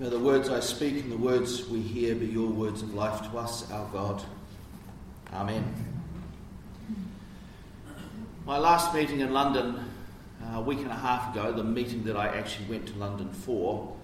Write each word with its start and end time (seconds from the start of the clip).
May 0.00 0.08
the 0.08 0.18
words 0.18 0.48
I 0.48 0.58
speak 0.58 1.04
and 1.04 1.12
the 1.12 1.16
words 1.16 1.68
we 1.68 1.80
hear 1.80 2.16
be 2.16 2.26
your 2.26 2.48
words 2.48 2.82
of 2.82 2.94
life 2.94 3.20
to 3.30 3.38
us, 3.38 3.70
our 3.70 3.88
God. 3.92 4.24
Amen. 5.32 5.72
My 8.44 8.58
last 8.58 8.92
meeting 8.92 9.20
in 9.20 9.32
London 9.32 9.88
uh, 10.42 10.58
a 10.58 10.60
week 10.60 10.80
and 10.80 10.90
a 10.90 10.96
half 10.96 11.32
ago, 11.32 11.52
the 11.52 11.62
meeting 11.62 12.02
that 12.04 12.16
I 12.16 12.26
actually 12.26 12.66
went 12.66 12.88
to 12.88 12.94
London 12.94 13.30
for, 13.30 13.96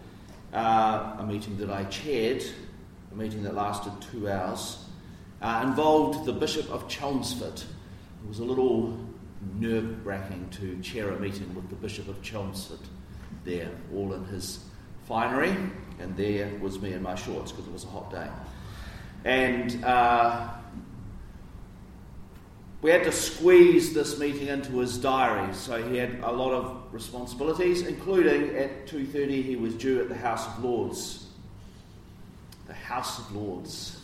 uh, 0.55 1.17
a 1.19 1.27
meeting 1.27 1.59
that 1.59 1.71
I 1.71 1.83
chaired, 1.87 2.45
a 3.11 3.17
meeting 3.17 3.43
that 3.43 3.57
lasted 3.57 3.93
two 4.13 4.31
hours, 4.31 4.85
uh, 5.43 5.65
involved 5.67 6.25
the 6.25 6.33
Bishop 6.33 6.71
of 6.71 6.87
Chelmsford. 6.87 7.59
It 7.59 8.29
was 8.29 8.39
a 8.39 8.45
little 8.45 8.97
nerve 9.59 10.07
wracking 10.07 10.51
to 10.51 10.81
chair 10.83 11.11
a 11.11 11.19
meeting 11.19 11.53
with 11.53 11.69
the 11.69 11.75
Bishop 11.75 12.07
of 12.07 12.23
Chelmsford 12.23 12.79
there, 13.45 13.73
all 13.93 14.13
in 14.13 14.25
his 14.27 14.70
finery, 15.11 15.57
and 15.99 16.17
there 16.17 16.49
was 16.61 16.81
me 16.81 16.93
in 16.93 17.03
my 17.03 17.17
shorts 17.17 17.51
because 17.51 17.67
it 17.67 17.73
was 17.73 17.83
a 17.83 17.89
hot 17.89 18.13
day. 18.13 18.29
And 19.25 19.85
uh, 19.85 20.49
we 22.81 22.91
had 22.91 23.03
to 23.03 23.11
squeeze 23.11 23.93
this 23.93 24.21
meeting 24.21 24.47
into 24.47 24.79
his 24.79 24.97
diary, 24.99 25.53
so 25.53 25.83
he 25.83 25.97
had 25.97 26.21
a 26.23 26.31
lot 26.31 26.53
of 26.53 26.95
responsibilities, 26.95 27.83
including 27.83 28.57
at 28.57 28.87
2.30 28.87 29.43
he 29.43 29.57
was 29.57 29.75
due 29.75 30.01
at 30.01 30.09
the 30.09 30.15
House 30.15 30.47
of 30.47 30.63
Lords. 30.63 31.27
The 32.69 32.75
House 32.75 33.19
of 33.19 33.35
Lords. 33.35 34.01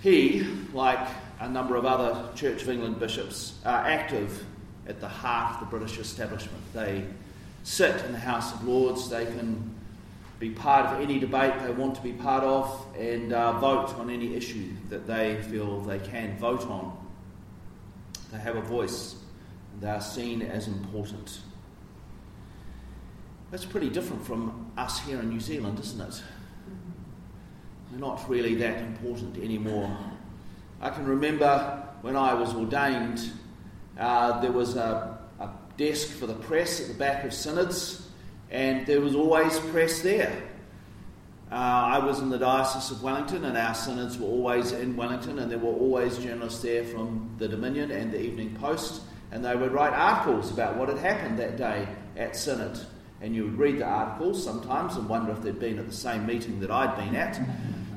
He, 0.00 0.46
like 0.72 1.06
a 1.40 1.48
number 1.48 1.76
of 1.76 1.84
other 1.84 2.34
Church 2.34 2.62
of 2.62 2.70
England 2.70 2.98
bishops, 2.98 3.58
are 3.66 3.84
active 3.84 4.46
at 4.88 4.98
the 4.98 5.08
heart 5.08 5.56
of 5.56 5.60
the 5.60 5.66
British 5.66 5.98
establishment. 5.98 6.62
They 6.72 7.04
sit 7.64 8.04
in 8.04 8.12
the 8.12 8.18
House 8.18 8.52
of 8.52 8.62
Lords, 8.68 9.08
they 9.08 9.24
can 9.24 9.74
be 10.38 10.50
part 10.50 10.86
of 10.86 11.00
any 11.00 11.18
debate 11.18 11.54
they 11.62 11.72
want 11.72 11.94
to 11.94 12.02
be 12.02 12.12
part 12.12 12.44
of 12.44 12.86
and 12.98 13.32
uh, 13.32 13.58
vote 13.58 13.94
on 13.98 14.10
any 14.10 14.34
issue 14.34 14.70
that 14.90 15.06
they 15.06 15.42
feel 15.42 15.80
they 15.80 15.98
can 15.98 16.36
vote 16.38 16.62
on. 16.68 16.96
They 18.30 18.38
have 18.38 18.56
a 18.56 18.60
voice, 18.60 19.16
they 19.80 19.88
are 19.88 20.00
seen 20.00 20.42
as 20.42 20.68
important. 20.68 21.40
That's 23.50 23.64
pretty 23.64 23.88
different 23.88 24.26
from 24.26 24.70
us 24.76 25.00
here 25.00 25.20
in 25.20 25.30
New 25.30 25.40
Zealand, 25.40 25.78
isn't 25.78 26.00
it? 26.00 26.22
We're 27.90 27.98
not 27.98 28.28
really 28.28 28.56
that 28.56 28.78
important 28.78 29.38
anymore. 29.38 29.96
I 30.80 30.90
can 30.90 31.06
remember 31.06 31.86
when 32.02 32.16
I 32.16 32.34
was 32.34 32.54
ordained, 32.54 33.30
uh, 33.98 34.40
there 34.40 34.52
was 34.52 34.76
a 34.76 35.13
desk 35.76 36.08
for 36.08 36.26
the 36.26 36.34
press 36.34 36.80
at 36.80 36.88
the 36.88 36.94
back 36.94 37.24
of 37.24 37.32
synods, 37.32 38.08
and 38.50 38.86
there 38.86 39.00
was 39.00 39.14
always 39.14 39.58
press 39.58 40.00
there. 40.02 40.42
Uh, 41.50 41.54
I 41.54 41.98
was 42.04 42.20
in 42.20 42.30
the 42.30 42.38
Diocese 42.38 42.90
of 42.90 43.02
Wellington, 43.02 43.44
and 43.44 43.56
our 43.56 43.74
synods 43.74 44.18
were 44.18 44.26
always 44.26 44.72
in 44.72 44.96
Wellington, 44.96 45.38
and 45.38 45.50
there 45.50 45.58
were 45.58 45.72
always 45.72 46.18
journalists 46.18 46.62
there 46.62 46.84
from 46.84 47.34
the 47.38 47.48
Dominion 47.48 47.90
and 47.90 48.12
the 48.12 48.20
Evening 48.20 48.56
Post, 48.56 49.02
and 49.30 49.44
they 49.44 49.54
would 49.54 49.72
write 49.72 49.92
articles 49.92 50.50
about 50.50 50.76
what 50.76 50.88
had 50.88 50.98
happened 50.98 51.38
that 51.38 51.56
day 51.56 51.88
at 52.16 52.36
synod. 52.36 52.78
And 53.20 53.34
you 53.34 53.44
would 53.44 53.58
read 53.58 53.78
the 53.78 53.86
articles 53.86 54.42
sometimes 54.42 54.96
and 54.96 55.08
wonder 55.08 55.32
if 55.32 55.42
they'd 55.42 55.58
been 55.58 55.78
at 55.78 55.86
the 55.86 55.94
same 55.94 56.26
meeting 56.26 56.60
that 56.60 56.70
I'd 56.70 56.96
been 56.96 57.16
at, 57.16 57.40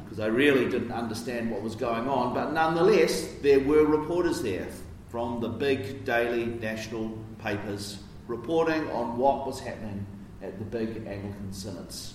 because 0.03 0.19
I 0.19 0.27
really 0.27 0.69
didn't 0.69 0.91
understand 0.91 1.51
what 1.51 1.61
was 1.61 1.75
going 1.75 2.07
on. 2.07 2.33
But 2.33 2.53
nonetheless, 2.53 3.27
there 3.41 3.59
were 3.59 3.85
reporters 3.85 4.41
there 4.41 4.67
from 5.09 5.39
the 5.39 5.47
big 5.47 6.03
daily 6.05 6.45
national 6.45 7.17
papers 7.39 7.99
reporting 8.27 8.89
on 8.91 9.17
what 9.17 9.45
was 9.45 9.59
happening 9.59 10.05
at 10.41 10.57
the 10.59 10.65
big 10.65 11.07
Anglican 11.07 11.51
synods. 11.51 12.13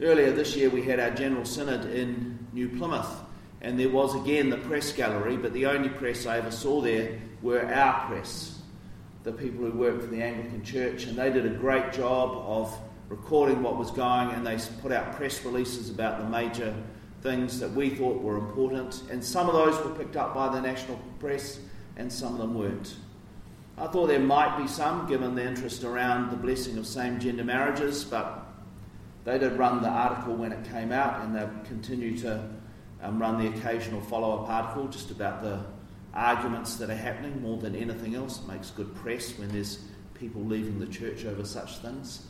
Earlier 0.00 0.32
this 0.32 0.54
year, 0.54 0.68
we 0.68 0.82
had 0.82 1.00
our 1.00 1.10
General 1.10 1.46
Synod 1.46 1.86
in 1.86 2.46
New 2.52 2.68
Plymouth, 2.68 3.22
and 3.62 3.80
there 3.80 3.88
was 3.88 4.14
again 4.14 4.50
the 4.50 4.58
press 4.58 4.92
gallery, 4.92 5.38
but 5.38 5.54
the 5.54 5.66
only 5.66 5.88
press 5.88 6.26
I 6.26 6.38
ever 6.38 6.50
saw 6.50 6.82
there 6.82 7.18
were 7.40 7.64
our 7.72 8.06
press, 8.06 8.60
the 9.24 9.32
people 9.32 9.64
who 9.64 9.78
work 9.78 10.02
for 10.02 10.08
the 10.08 10.22
Anglican 10.22 10.62
Church, 10.62 11.04
and 11.04 11.16
they 11.16 11.32
did 11.32 11.46
a 11.46 11.56
great 11.56 11.94
job 11.94 12.36
of 12.46 12.78
recording 13.08 13.62
what 13.62 13.78
was 13.78 13.90
going, 13.90 14.30
and 14.30 14.46
they 14.46 14.58
put 14.82 14.92
out 14.92 15.16
press 15.16 15.42
releases 15.44 15.88
about 15.88 16.18
the 16.18 16.28
major 16.28 16.74
things 17.26 17.58
that 17.58 17.72
we 17.72 17.90
thought 17.90 18.22
were 18.22 18.38
important, 18.38 19.02
and 19.10 19.22
some 19.22 19.48
of 19.48 19.54
those 19.54 19.84
were 19.84 19.92
picked 19.92 20.16
up 20.16 20.32
by 20.32 20.48
the 20.48 20.60
national 20.60 20.96
press, 21.18 21.58
and 21.96 22.12
some 22.12 22.34
of 22.34 22.38
them 22.38 22.54
weren't. 22.54 22.94
I 23.76 23.88
thought 23.88 24.06
there 24.06 24.20
might 24.20 24.56
be 24.56 24.68
some, 24.68 25.08
given 25.08 25.34
the 25.34 25.44
interest 25.44 25.82
around 25.82 26.30
the 26.30 26.36
blessing 26.36 26.78
of 26.78 26.86
same 26.86 27.18
gender 27.18 27.42
marriages, 27.42 28.04
but 28.04 28.46
they 29.24 29.38
did 29.38 29.58
run 29.58 29.82
the 29.82 29.88
article 29.88 30.36
when 30.36 30.52
it 30.52 30.70
came 30.70 30.92
out, 30.92 31.24
and 31.24 31.34
they 31.34 31.48
continue 31.64 32.16
to 32.18 32.48
um, 33.02 33.20
run 33.20 33.42
the 33.42 33.58
occasional 33.58 34.00
follow 34.02 34.40
up 34.40 34.48
article 34.48 34.86
just 34.86 35.10
about 35.10 35.42
the 35.42 35.60
arguments 36.14 36.76
that 36.76 36.90
are 36.90 36.96
happening 36.96 37.42
more 37.42 37.58
than 37.58 37.74
anything 37.74 38.14
else. 38.14 38.40
It 38.40 38.46
makes 38.46 38.70
good 38.70 38.94
press 38.94 39.36
when 39.36 39.48
there's 39.48 39.80
people 40.14 40.42
leaving 40.42 40.78
the 40.78 40.86
church 40.86 41.24
over 41.24 41.44
such 41.44 41.78
things. 41.78 42.28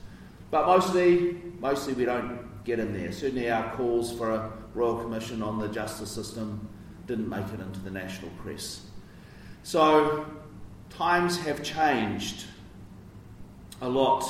But 0.51 0.67
mostly, 0.67 1.37
mostly 1.61 1.95
we 1.95 2.05
don't 2.05 2.65
get 2.65 2.79
in 2.79 2.93
there. 2.93 3.13
Certainly, 3.13 3.51
our 3.51 3.75
calls 3.77 4.13
for 4.13 4.33
a 4.33 4.53
royal 4.75 4.99
commission 4.99 5.43
on 5.43 5.59
the 5.59 5.69
justice 5.69 6.11
system 6.11 6.69
didn't 7.07 7.29
make 7.29 7.47
it 7.47 7.61
into 7.61 7.81
the 7.81 7.91
national 7.91 8.31
press. 8.43 8.83
So, 9.63 10.27
times 10.91 11.39
have 11.41 11.63
changed 11.63 12.45
a 13.81 13.89
lot. 13.89 14.25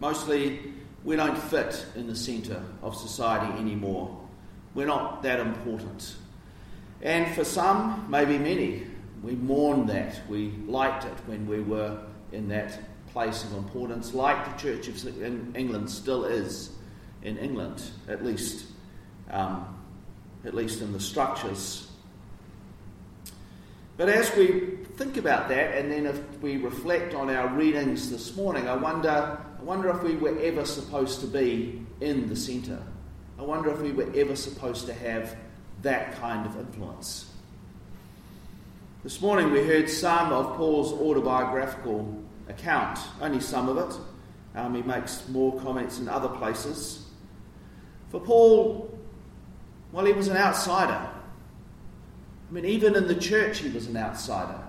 Mostly, 0.00 0.60
we 1.04 1.16
don't 1.16 1.38
fit 1.38 1.86
in 1.96 2.06
the 2.06 2.16
centre 2.16 2.62
of 2.82 2.96
society 2.96 3.52
anymore. 3.58 4.18
We're 4.74 4.86
not 4.86 5.22
that 5.22 5.40
important. 5.40 6.16
And 7.02 7.34
for 7.34 7.44
some, 7.44 8.06
maybe 8.08 8.38
many, 8.38 8.86
we 9.22 9.32
mourn 9.32 9.86
that. 9.86 10.20
We 10.28 10.52
liked 10.66 11.04
it 11.04 11.14
when 11.26 11.46
we 11.46 11.60
were 11.60 11.98
in 12.32 12.48
that 12.48 12.78
place 13.12 13.44
of 13.44 13.52
importance, 13.54 14.14
like 14.14 14.56
the 14.56 14.62
Church 14.62 14.88
of 14.88 15.56
England 15.56 15.90
still 15.90 16.24
is 16.24 16.70
in 17.22 17.38
England, 17.38 17.82
at 18.08 18.24
least, 18.24 18.66
um, 19.30 19.78
at 20.44 20.54
least 20.54 20.80
in 20.80 20.92
the 20.92 21.00
structures 21.00 21.92
but 23.96 24.08
as 24.08 24.34
we 24.36 24.78
think 24.96 25.16
about 25.16 25.48
that, 25.50 25.76
and 25.76 25.90
then 25.90 26.06
if 26.06 26.40
we 26.40 26.56
reflect 26.56 27.14
on 27.14 27.28
our 27.28 27.48
readings 27.48 28.10
this 28.10 28.34
morning, 28.34 28.66
I 28.66 28.74
wonder, 28.74 29.38
I 29.58 29.62
wonder 29.62 29.90
if 29.90 30.02
we 30.02 30.16
were 30.16 30.36
ever 30.40 30.64
supposed 30.64 31.20
to 31.20 31.26
be 31.26 31.84
in 32.00 32.28
the 32.28 32.36
centre. 32.36 32.82
I 33.38 33.42
wonder 33.42 33.70
if 33.70 33.80
we 33.80 33.92
were 33.92 34.10
ever 34.14 34.34
supposed 34.34 34.86
to 34.86 34.94
have 34.94 35.36
that 35.82 36.16
kind 36.16 36.46
of 36.46 36.58
influence. 36.58 37.30
This 39.02 39.20
morning 39.20 39.50
we 39.50 39.64
heard 39.64 39.90
some 39.90 40.32
of 40.32 40.56
Paul's 40.56 40.92
autobiographical 40.92 42.22
account, 42.48 43.00
only 43.20 43.40
some 43.40 43.68
of 43.68 43.76
it. 43.76 43.98
Um, 44.56 44.76
he 44.76 44.82
makes 44.82 45.28
more 45.28 45.58
comments 45.60 45.98
in 45.98 46.08
other 46.08 46.28
places. 46.28 47.04
For 48.10 48.20
Paul, 48.20 48.96
well, 49.90 50.04
he 50.04 50.12
was 50.12 50.28
an 50.28 50.36
outsider. 50.36 50.92
I 50.92 52.52
mean, 52.52 52.64
even 52.64 52.94
in 52.94 53.08
the 53.08 53.16
church, 53.16 53.58
he 53.58 53.70
was 53.70 53.88
an 53.88 53.96
outsider. 53.96 54.60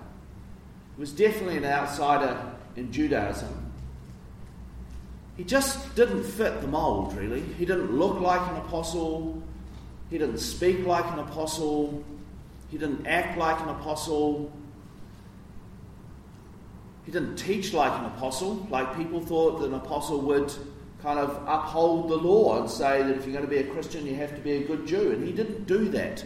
He 0.96 1.00
was 1.00 1.12
definitely 1.12 1.58
an 1.58 1.66
outsider 1.66 2.36
in 2.74 2.90
Judaism. 2.90 3.72
He 5.36 5.44
just 5.44 5.94
didn't 5.94 6.24
fit 6.24 6.60
the 6.60 6.66
mold, 6.66 7.14
really. 7.14 7.42
He 7.56 7.64
didn't 7.64 7.96
look 7.96 8.18
like 8.18 8.40
an 8.50 8.56
apostle. 8.56 9.40
He 10.10 10.18
didn't 10.18 10.38
speak 10.38 10.84
like 10.84 11.06
an 11.12 11.20
apostle. 11.20 12.02
He 12.74 12.80
didn't 12.80 13.06
act 13.06 13.38
like 13.38 13.60
an 13.60 13.68
apostle. 13.68 14.52
He 17.06 17.12
didn't 17.12 17.36
teach 17.36 17.72
like 17.72 17.96
an 18.00 18.06
apostle, 18.06 18.66
like 18.68 18.96
people 18.96 19.20
thought 19.20 19.60
that 19.60 19.66
an 19.66 19.74
apostle 19.74 20.20
would 20.22 20.52
kind 21.00 21.20
of 21.20 21.40
uphold 21.46 22.08
the 22.10 22.16
law 22.16 22.60
and 22.60 22.68
say 22.68 23.00
that 23.04 23.16
if 23.16 23.26
you're 23.26 23.32
going 23.32 23.44
to 23.44 23.48
be 23.48 23.58
a 23.58 23.72
Christian, 23.72 24.04
you 24.04 24.16
have 24.16 24.34
to 24.34 24.40
be 24.40 24.54
a 24.54 24.64
good 24.64 24.88
Jew. 24.88 25.12
And 25.12 25.24
he 25.24 25.32
didn't 25.32 25.68
do 25.68 25.88
that. 25.90 26.24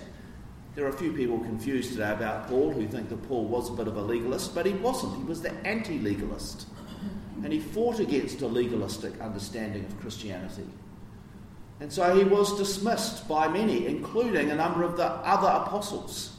There 0.74 0.86
are 0.86 0.88
a 0.88 0.96
few 0.96 1.12
people 1.12 1.38
confused 1.40 1.92
today 1.92 2.12
about 2.12 2.48
Paul 2.48 2.72
who 2.72 2.88
think 2.88 3.10
that 3.10 3.28
Paul 3.28 3.44
was 3.44 3.68
a 3.68 3.74
bit 3.74 3.86
of 3.86 3.98
a 3.98 4.02
legalist, 4.02 4.54
but 4.54 4.64
he 4.64 4.72
wasn't. 4.72 5.18
He 5.18 5.24
was 5.24 5.42
the 5.42 5.52
anti 5.66 5.98
legalist. 5.98 6.66
And 7.44 7.52
he 7.52 7.60
fought 7.60 8.00
against 8.00 8.40
a 8.40 8.46
legalistic 8.46 9.20
understanding 9.20 9.84
of 9.84 10.00
Christianity. 10.00 10.64
And 11.80 11.92
so 11.92 12.16
he 12.16 12.24
was 12.24 12.56
dismissed 12.56 13.28
by 13.28 13.48
many, 13.48 13.86
including 13.86 14.50
a 14.50 14.54
number 14.54 14.82
of 14.82 14.96
the 14.96 15.04
other 15.04 15.48
apostles. 15.48 16.37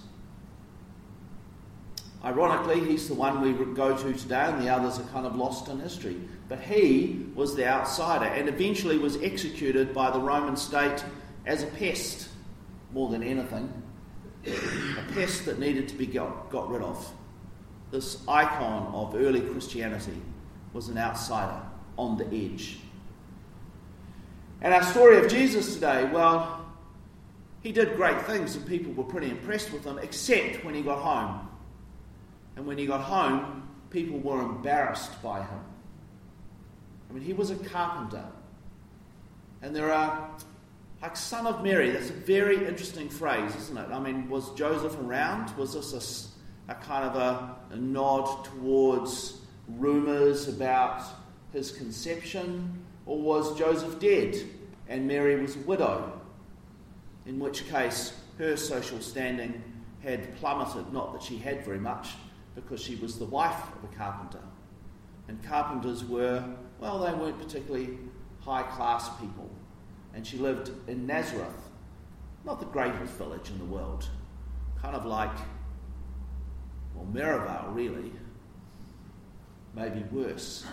Ironically, 2.24 2.82
he's 2.82 3.08
the 3.08 3.14
one 3.14 3.42
we 3.42 3.54
go 3.74 3.96
to 3.96 4.14
today, 4.14 4.46
and 4.46 4.62
the 4.62 4.70
others 4.70 5.00
are 5.00 5.04
kind 5.04 5.26
of 5.26 5.36
lost 5.36 5.70
in 5.70 5.80
history. 5.80 6.18
But 6.50 6.60
he 6.60 7.26
was 7.34 7.56
the 7.56 7.66
outsider 7.68 8.26
and 8.26 8.50
eventually 8.50 8.98
was 8.98 9.22
executed 9.22 9.94
by 9.94 10.12
the 10.12 10.20
Roman 10.20 10.58
state 10.58 11.04
as 11.46 11.64
a 11.64 11.68
pest 11.68 12.28
more 12.92 13.10
than 13.10 13.24
anything 13.24 13.72
a 14.46 15.14
pest 15.14 15.46
that 15.46 15.60
needed 15.60 15.88
to 15.90 15.96
be 15.96 16.06
got, 16.06 16.50
got 16.50 16.70
rid 16.70 16.82
of. 16.82 17.14
this 17.92 18.24
icon 18.28 18.94
of 18.94 19.16
early 19.16 19.42
Christianity, 19.42 20.22
was 20.74 20.90
an 20.90 20.98
outsider 20.98 21.60
on 21.98 22.18
the 22.18 22.28
edge. 22.28 22.78
And 24.62 24.74
our 24.74 24.84
story 24.84 25.18
of 25.18 25.30
Jesus 25.30 25.74
today, 25.74 26.06
well, 26.06 26.66
he 27.62 27.72
did 27.72 27.96
great 27.96 28.22
things 28.24 28.56
and 28.56 28.66
people 28.68 28.94
were 28.94 29.04
pretty 29.04 29.30
impressed 29.30 29.74
with 29.74 29.84
him, 29.84 29.98
except 29.98 30.64
when 30.64 30.76
he 30.76 30.84
got 30.84 31.00
home. 31.00 31.49
And 32.60 32.68
when 32.68 32.78
he 32.78 32.86
got 32.86 33.00
home, 33.00 33.70
people 33.90 34.20
were 34.20 34.42
embarrassed 34.42 35.24
by 35.24 35.40
him. 35.40 35.62
I 37.10 37.14
mean, 37.14 37.24
he 37.24 37.32
was 37.32 37.52
a 37.52 37.56
carpenter. 37.56 38.26
And 39.62 39.74
there 39.74 39.94
are, 39.94 40.30
like, 41.02 41.16
son 41.16 41.48
of 41.48 41.64
Mary, 41.64 41.90
that's 41.92 42.10
a 42.10 42.14
very 42.14 42.68
interesting 42.68 43.08
phrase, 43.08 43.56
isn't 43.56 43.78
it? 43.78 43.90
I 43.90 44.00
mean, 44.02 44.30
was 44.30 44.54
Joseph 44.56 45.00
around? 45.00 45.56
Was 45.56 45.74
this 45.74 46.34
a, 46.68 46.74
a 46.74 46.76
kind 46.76 47.06
of 47.06 47.16
a, 47.16 47.56
a 47.72 47.78
nod 47.78 48.44
towards 48.44 49.38
rumours 49.70 50.50
about 50.50 51.02
his 51.54 51.72
conception? 51.72 52.84
Or 53.06 53.22
was 53.22 53.58
Joseph 53.58 54.02
dead 54.02 54.36
and 54.90 55.08
Mary 55.08 55.40
was 55.40 55.56
a 55.56 55.60
widow? 55.60 56.12
In 57.26 57.40
which 57.40 57.70
case, 57.70 58.20
her 58.38 58.58
social 58.58 59.00
standing 59.00 59.64
had 60.04 60.36
plummeted, 60.36 60.92
not 60.92 61.14
that 61.14 61.24
she 61.24 61.38
had 61.38 61.64
very 61.64 61.80
much, 61.80 62.10
because 62.56 62.82
she 62.82 62.96
was 62.96 63.18
the 63.18 63.26
wife 63.26 63.62
of 63.76 63.90
a 63.90 63.96
carpenter. 63.96 64.44
And 65.28 65.44
carpenters 65.44 66.04
were, 66.04 66.44
well, 66.80 67.00
they 67.00 67.14
weren't 67.14 67.40
particularly 67.40 67.98
high 68.42 68.64
class 68.64 69.10
people. 69.20 69.50
And 70.14 70.26
she 70.26 70.38
lived 70.38 70.72
in 70.88 71.06
Nazareth, 71.06 71.70
not 72.46 72.60
the 72.60 72.66
greatest 72.66 73.14
village 73.14 73.50
in 73.50 73.60
the 73.60 73.66
world, 73.66 74.08
kind 74.82 74.96
of 74.96 75.06
like, 75.06 75.36
well, 76.96 77.06
Merivale, 77.06 77.72
really, 77.72 78.12
maybe 79.76 80.04
worse. 80.12 80.66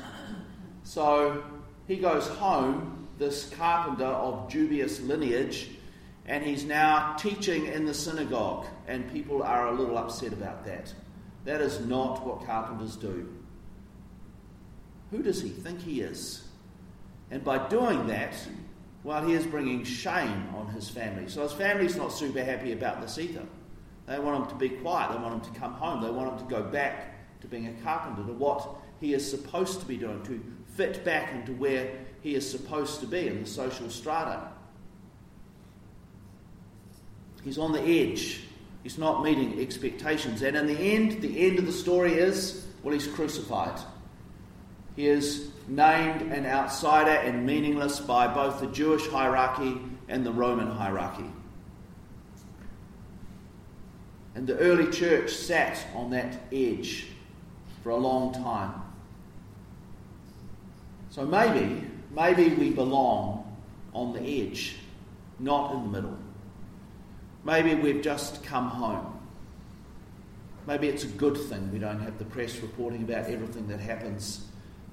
So 0.85 1.45
he 1.87 1.97
goes 1.97 2.27
home, 2.27 3.09
this 3.19 3.51
carpenter 3.51 4.05
of 4.05 4.49
dubious 4.49 5.01
lineage, 5.01 5.71
and 6.27 6.43
he's 6.43 6.65
now 6.65 7.15
teaching 7.15 7.67
in 7.67 7.85
the 7.85 7.95
synagogue, 7.95 8.67
and 8.89 9.13
people 9.13 9.43
are 9.43 9.69
a 9.69 9.73
little 9.73 9.99
upset 9.99 10.33
about 10.33 10.65
that. 10.65 10.93
That 11.47 11.61
is 11.61 11.81
not 11.81 12.27
what 12.27 12.45
carpenters 12.45 12.97
do. 12.97 13.33
Who 15.13 15.23
does 15.23 15.41
he 15.41 15.49
think 15.49 15.81
he 15.81 16.01
is? 16.01 16.43
And 17.31 17.43
by 17.45 17.69
doing 17.69 18.09
that, 18.09 18.35
well, 19.05 19.25
he 19.25 19.35
is 19.35 19.47
bringing 19.47 19.85
shame 19.85 20.49
on 20.57 20.67
his 20.75 20.89
family. 20.89 21.29
So 21.29 21.45
his 21.45 21.53
family's 21.53 21.95
not 21.95 22.13
super 22.13 22.43
happy 22.43 22.73
about 22.73 23.01
this 23.01 23.17
either. 23.19 23.45
They 24.07 24.19
want 24.19 24.43
him 24.43 24.49
to 24.51 24.55
be 24.57 24.71
quiet. 24.71 25.13
They 25.13 25.19
want 25.19 25.35
him 25.35 25.53
to 25.53 25.61
come 25.61 25.75
home. 25.75 26.03
They 26.03 26.11
want 26.11 26.33
him 26.33 26.49
to 26.49 26.53
go 26.53 26.63
back 26.65 27.41
to 27.43 27.47
being 27.47 27.69
a 27.69 27.83
carpenter, 27.85 28.27
to 28.27 28.33
what 28.33 28.69
he 29.01 29.15
is 29.15 29.29
supposed 29.29 29.79
to 29.81 29.87
be 29.87 29.97
doing, 29.97 30.25
to 30.25 30.43
fit 30.75 31.05
back 31.05 31.33
into 31.33 31.53
where 31.53 31.93
he 32.23 32.35
is 32.35 32.49
supposed 32.49 32.99
to 33.01 33.07
be 33.07 33.29
in 33.29 33.41
the 33.41 33.49
social 33.49 33.89
strata. 33.89 34.49
He's 37.45 37.59
on 37.59 37.71
the 37.71 37.83
edge. 37.83 38.46
He's 38.87 38.99
not 38.99 39.25
meeting 39.25 39.59
expectations. 39.59 40.43
And 40.43 40.57
in 40.57 40.69
the 40.69 40.79
end, 40.79 41.21
the 41.21 41.45
end 41.45 41.59
of 41.59 41.67
the 41.67 41.73
story 41.73 42.13
is 42.13 42.65
well, 42.85 42.95
he's 42.95 43.09
crucified. 43.09 43.81
He 44.95 45.09
is 45.09 45.51
named 45.67 46.31
an 46.31 46.47
outsider 46.47 47.11
and 47.11 47.45
meaningless 47.45 47.99
by 47.99 48.33
both 48.33 48.61
the 48.61 48.69
Jewish 48.69 49.05
hierarchy 49.09 49.81
and 50.07 50.25
the 50.25 50.31
Roman 50.31 50.71
hierarchy. 50.71 51.29
And 54.37 54.47
the 54.47 54.57
early 54.59 54.93
church 54.93 55.33
sat 55.33 55.85
on 55.93 56.11
that 56.11 56.39
edge 56.53 57.09
for 57.83 57.91
a 57.91 57.97
long 57.97 58.35
time. 58.35 58.73
So 61.11 61.27
maybe, 61.27 61.91
maybe 62.15 62.51
we 62.55 62.71
belong 62.71 63.53
on 63.93 64.13
the 64.13 64.21
edge, 64.21 64.77
not 65.41 65.75
in 65.75 65.83
the 65.83 65.89
middle. 65.89 66.19
Maybe 67.47 67.75
we've 67.75 68.03
just 68.03 68.45
come 68.45 68.69
home. 68.69 69.19
Maybe 70.67 70.89
it's 70.89 71.05
a 71.05 71.09
good 71.09 71.39
thing 71.39 71.73
we 71.73 71.79
don't 71.79 72.01
have 72.01 72.19
the 72.19 72.25
press 72.27 72.59
reporting 72.59 73.03
about 73.05 73.31
everything 73.31 73.69
that 73.69 73.81
happens 73.81 74.47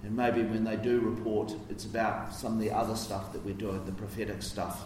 and 0.04 0.18
maybe 0.18 0.44
when 0.44 0.66
they 0.66 0.76
do 0.76 1.00
report, 1.00 1.56
it's 1.70 1.86
about 1.86 2.34
some 2.34 2.54
of 2.54 2.60
the 2.60 2.72
other 2.72 2.96
stuff 2.96 3.32
that 3.32 3.44
we're 3.46 3.54
doing, 3.54 3.84
the 3.86 3.94
prophetic 3.94 4.44
stuff. 4.44 4.86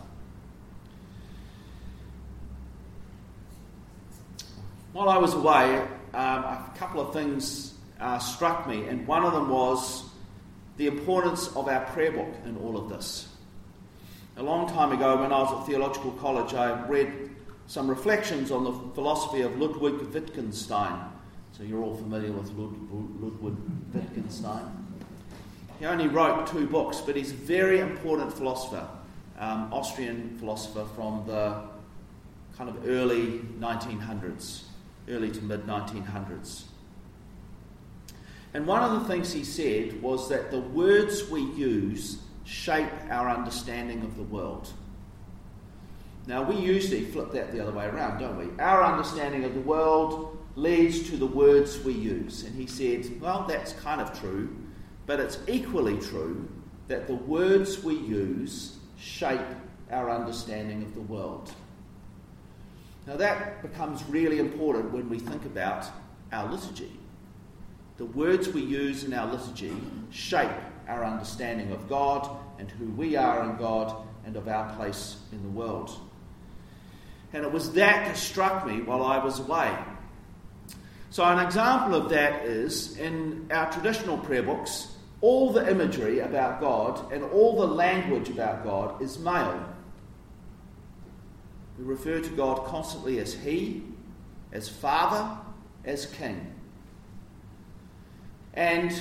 While 4.93 5.09
I 5.09 5.17
was 5.17 5.33
away, 5.33 5.79
um, 6.13 6.43
a 6.43 6.71
couple 6.77 7.01
of 7.01 7.13
things 7.13 7.73
uh, 7.99 8.19
struck 8.19 8.67
me, 8.67 8.87
and 8.87 9.07
one 9.07 9.23
of 9.23 9.33
them 9.33 9.49
was 9.49 10.05
the 10.77 10.85
importance 10.85 11.47
of 11.55 11.67
our 11.67 11.83
prayer 11.87 12.11
book 12.11 12.33
in 12.45 12.55
all 12.57 12.77
of 12.77 12.89
this. 12.89 13.27
A 14.37 14.43
long 14.43 14.69
time 14.69 14.91
ago, 14.91 15.19
when 15.19 15.31
I 15.31 15.39
was 15.39 15.61
at 15.61 15.65
theological 15.65 16.11
college, 16.11 16.53
I 16.53 16.85
read 16.87 17.26
some 17.67 17.89
reflections 17.89 18.49
on 18.49 18.63
the 18.63 18.71
philosophy 18.95 19.41
of 19.41 19.59
Ludwig 19.59 19.95
Wittgenstein. 20.13 21.11
So 21.51 21.63
you're 21.63 21.83
all 21.83 21.95
familiar 21.95 22.31
with 22.31 22.49
Ludwig 22.51 23.55
Wittgenstein. 23.93 24.87
He 25.79 25.85
only 25.85 26.07
wrote 26.07 26.47
two 26.47 26.65
books, 26.65 27.01
but 27.01 27.15
he's 27.15 27.31
a 27.31 27.35
very 27.35 27.79
important 27.79 28.33
philosopher, 28.33 28.87
um, 29.37 29.71
Austrian 29.71 30.37
philosopher 30.39 30.85
from 30.95 31.25
the 31.27 31.63
kind 32.57 32.69
of 32.69 32.87
early 32.87 33.39
1900s, 33.59 34.63
early 35.09 35.29
to 35.29 35.41
mid 35.41 35.67
1900s. 35.67 36.63
And 38.53 38.65
one 38.65 38.81
of 38.81 39.01
the 39.01 39.07
things 39.07 39.33
he 39.33 39.43
said 39.43 40.01
was 40.01 40.29
that 40.29 40.51
the 40.51 40.59
words 40.59 41.29
we 41.29 41.41
use 41.41 42.19
shape 42.45 42.89
our 43.09 43.29
understanding 43.29 44.01
of 44.03 44.15
the 44.15 44.23
world. 44.23 44.71
Now, 46.27 46.43
we 46.43 46.57
usually 46.57 47.05
flip 47.05 47.31
that 47.31 47.53
the 47.53 47.61
other 47.61 47.71
way 47.71 47.85
around, 47.85 48.19
don't 48.19 48.37
we? 48.37 48.61
Our 48.61 48.83
understanding 48.83 49.45
of 49.45 49.53
the 49.53 49.61
world 49.61 50.37
leads 50.55 51.09
to 51.09 51.15
the 51.15 51.25
words 51.25 51.79
we 51.85 51.93
use. 51.93 52.43
And 52.43 52.53
he 52.53 52.67
said, 52.67 53.21
well, 53.21 53.45
that's 53.47 53.71
kind 53.73 54.01
of 54.01 54.19
true, 54.19 54.53
but 55.05 55.21
it's 55.21 55.39
equally 55.47 55.97
true 55.99 56.49
that 56.89 57.07
the 57.07 57.15
words 57.15 57.81
we 57.81 57.95
use 57.95 58.75
shape 58.97 59.39
our 59.89 60.09
understanding 60.09 60.83
of 60.83 60.93
the 60.95 61.01
world. 61.01 61.53
Now, 63.05 63.15
that 63.15 63.61
becomes 63.61 64.03
really 64.09 64.39
important 64.39 64.91
when 64.91 65.09
we 65.09 65.19
think 65.19 65.45
about 65.45 65.85
our 66.33 66.51
liturgy. 66.51 66.91
The 67.95 68.05
words 68.05 68.49
we 68.49 68.61
use 68.61 69.05
in 69.05 69.13
our 69.13 69.31
liturgy 69.31 69.73
shape 70.11 70.51
our 70.89 71.05
understanding 71.05 71.71
of 71.71 71.87
God 71.87 72.29
and 72.59 72.69
who 72.69 72.87
we 72.91 73.15
are 73.15 73.49
in 73.49 73.55
God 73.55 74.05
and 74.25 74.35
of 74.35 74.49
our 74.49 74.75
place 74.75 75.17
in 75.31 75.41
the 75.41 75.49
world. 75.49 75.97
And 77.33 77.43
it 77.43 77.51
was 77.51 77.73
that 77.73 78.07
that 78.07 78.17
struck 78.17 78.65
me 78.65 78.81
while 78.81 79.03
I 79.03 79.23
was 79.23 79.39
away. 79.39 79.75
So, 81.09 81.23
an 81.23 81.39
example 81.45 81.95
of 81.95 82.09
that 82.09 82.45
is 82.45 82.97
in 82.97 83.47
our 83.51 83.71
traditional 83.71 84.17
prayer 84.17 84.43
books, 84.43 84.87
all 85.21 85.51
the 85.51 85.69
imagery 85.69 86.19
about 86.19 86.59
God 86.61 87.11
and 87.11 87.23
all 87.23 87.57
the 87.57 87.67
language 87.67 88.29
about 88.29 88.63
God 88.63 89.01
is 89.01 89.17
male. 89.17 89.65
We 91.77 91.85
refer 91.85 92.19
to 92.19 92.29
God 92.29 92.65
constantly 92.65 93.19
as 93.19 93.33
He, 93.33 93.83
as 94.51 94.67
Father, 94.67 95.37
as 95.85 96.05
King. 96.07 96.53
And, 98.53 98.99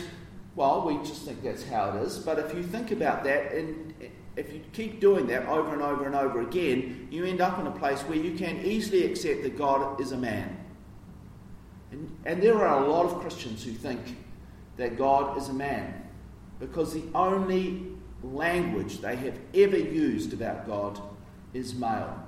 well, 0.55 0.87
we 0.87 0.97
just 0.99 1.23
think 1.23 1.43
that's 1.43 1.67
how 1.67 1.91
it 1.91 2.03
is. 2.03 2.19
But 2.19 2.39
if 2.39 2.55
you 2.55 2.63
think 2.63 2.93
about 2.93 3.25
that, 3.25 3.53
and 3.53 3.86
if 4.37 4.53
you 4.53 4.61
keep 4.73 5.01
doing 5.01 5.27
that 5.29 5.47
over 5.47 5.73
and 5.73 5.83
over 5.83 6.05
and 6.05 6.15
over 6.15 6.43
again, 6.43 7.09
you 7.11 7.25
end 7.25 7.41
up 7.41 7.59
in 7.59 7.67
a 7.67 7.71
place 7.71 8.03
where 8.03 8.19
you 8.19 8.37
can 8.37 8.65
easily 8.65 9.05
accept 9.05 9.43
that 9.43 9.57
God 9.57 10.01
is 10.01 10.13
a 10.13 10.17
man. 10.17 10.65
And, 11.91 12.17
and 12.27 12.43
there 12.43 12.67
are 12.67 12.85
a 12.85 12.89
lot 12.89 13.07
of 13.07 13.21
Christians 13.21 13.65
who 13.65 13.73
think 13.73 14.01
that 14.77 14.99
God 14.99 15.39
is 15.39 15.49
a 15.49 15.55
man 15.55 16.03
because 16.61 16.93
the 16.93 17.05
only 17.15 17.87
language 18.23 18.99
they 19.01 19.17
have 19.17 19.39
ever 19.55 19.79
used 19.79 20.33
about 20.33 20.67
God 20.67 21.01
is 21.55 21.75
male. 21.75 22.23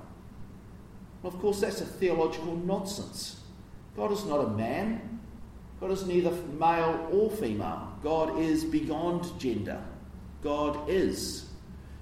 Of 1.23 1.39
course, 1.39 1.61
that's 1.61 1.81
a 1.81 1.85
theological 1.85 2.55
nonsense. 2.55 3.41
God 3.95 4.11
is 4.11 4.25
not 4.25 4.39
a 4.39 4.49
man. 4.49 5.19
God 5.79 5.91
is 5.91 6.05
neither 6.05 6.31
male 6.57 7.07
or 7.11 7.29
female. 7.29 7.93
God 8.01 8.39
is 8.39 8.63
beyond 8.63 9.39
gender. 9.39 9.83
God 10.41 10.89
is. 10.89 11.48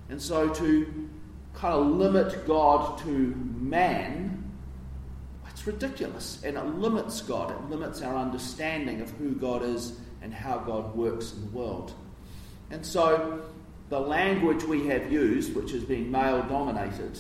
And 0.10 0.22
so 0.22 0.50
to 0.50 1.10
kind 1.54 1.74
of 1.74 1.88
limit 1.88 2.46
God 2.48 3.00
to 3.00 3.10
man, 3.10 4.52
it's 5.50 5.66
ridiculous. 5.66 6.44
And 6.44 6.56
it 6.56 6.66
limits 6.66 7.22
God. 7.22 7.52
It 7.52 7.70
limits 7.70 8.02
our 8.02 8.16
understanding 8.16 9.02
of 9.02 9.10
who 9.12 9.32
God 9.32 9.64
is 9.64 10.00
and 10.22 10.34
how 10.34 10.60
God 10.60 10.96
works 10.96 11.34
in 11.34 11.42
the 11.42 11.58
world. 11.58 11.94
And 12.70 12.86
so 12.86 13.44
the 13.90 14.00
language 14.00 14.64
we 14.64 14.88
have 14.88 15.12
used, 15.12 15.56
which 15.56 15.72
has 15.72 15.84
been 15.84 16.12
male 16.12 16.44
dominated, 16.44 17.20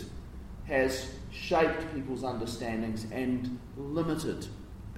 has 0.65 1.11
shaped 1.31 1.93
people's 1.93 2.23
understandings 2.23 3.07
and 3.11 3.59
limited 3.77 4.47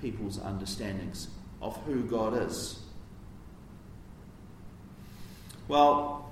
people's 0.02 0.40
understandings 0.40 1.28
of 1.62 1.78
who 1.84 2.04
God 2.04 2.36
is. 2.46 2.80
Well, 5.68 6.29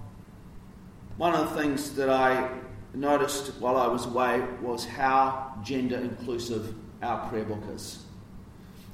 one 1.18 1.34
of 1.34 1.50
the 1.50 1.62
things 1.62 1.96
that 1.96 2.10
I 2.10 2.50
noticed 2.94 3.54
while 3.60 3.78
I 3.78 3.88
was 3.88 4.06
away 4.06 4.44
was 4.62 4.86
how 4.86 5.54
gender 5.64 5.98
inclusive 5.98 6.74
our 7.02 7.28
prayer 7.30 7.44
book 7.44 7.64
is. 7.74 8.04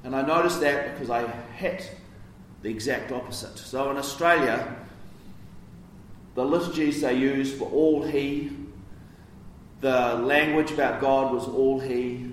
And 0.04 0.16
I 0.16 0.22
noticed 0.22 0.60
that 0.62 0.94
because 0.94 1.10
I 1.10 1.28
hit 1.56 1.96
the 2.62 2.70
exact 2.70 3.12
opposite. 3.12 3.58
So 3.58 3.92
in 3.92 3.98
Australia, 3.98 4.76
the 6.36 6.44
liturgies 6.44 7.02
they 7.02 7.14
used 7.14 7.60
were 7.60 7.68
all 7.68 8.04
he. 8.04 8.52
The 9.82 10.16
language 10.16 10.72
about 10.72 11.02
God 11.02 11.34
was 11.34 11.48
all 11.48 11.80
he. 11.80 12.32